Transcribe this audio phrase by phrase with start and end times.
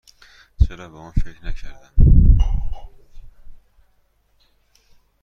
[0.67, 1.91] چرا به آن فکر نکردم؟